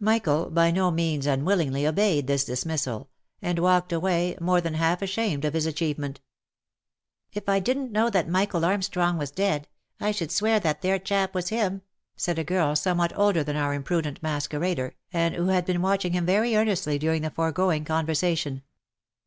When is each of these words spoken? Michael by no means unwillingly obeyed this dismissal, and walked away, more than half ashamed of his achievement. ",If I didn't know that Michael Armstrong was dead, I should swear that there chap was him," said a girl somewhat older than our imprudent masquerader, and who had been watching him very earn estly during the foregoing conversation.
Michael 0.00 0.48
by 0.48 0.70
no 0.70 0.90
means 0.90 1.26
unwillingly 1.26 1.86
obeyed 1.86 2.26
this 2.26 2.42
dismissal, 2.46 3.10
and 3.42 3.58
walked 3.58 3.92
away, 3.92 4.34
more 4.40 4.62
than 4.62 4.72
half 4.72 5.02
ashamed 5.02 5.44
of 5.44 5.52
his 5.52 5.66
achievement. 5.66 6.22
",If 7.34 7.50
I 7.50 7.60
didn't 7.60 7.92
know 7.92 8.08
that 8.08 8.30
Michael 8.30 8.64
Armstrong 8.64 9.18
was 9.18 9.30
dead, 9.30 9.68
I 10.00 10.10
should 10.10 10.32
swear 10.32 10.58
that 10.58 10.80
there 10.80 10.98
chap 10.98 11.34
was 11.34 11.50
him," 11.50 11.82
said 12.16 12.38
a 12.38 12.44
girl 12.44 12.74
somewhat 12.76 13.12
older 13.14 13.44
than 13.44 13.56
our 13.56 13.74
imprudent 13.74 14.22
masquerader, 14.22 14.94
and 15.12 15.34
who 15.34 15.48
had 15.48 15.66
been 15.66 15.82
watching 15.82 16.14
him 16.14 16.24
very 16.24 16.56
earn 16.56 16.68
estly 16.68 16.98
during 16.98 17.20
the 17.20 17.28
foregoing 17.28 17.84
conversation. 17.84 18.62